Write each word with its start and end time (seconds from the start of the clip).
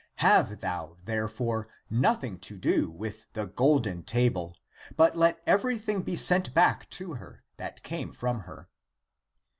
Have 0.15 0.61
thou 0.61 0.97
therefore 1.05 1.65
^^ 1.65 1.69
nothing 1.91 2.39
to 2.39 2.57
do 2.57 2.89
with 2.89 3.31
the 3.33 3.45
golden 3.45 4.01
table, 4.01 4.57
but 4.95 5.15
let 5.15 5.43
everything 5.45 6.01
be 6.01 6.15
sent 6.15 6.55
back 6.55 6.89
to 6.89 7.13
her, 7.13 7.43
that 7.57 7.83
came 7.83 8.11
from 8.11 8.39
her." 8.39 8.67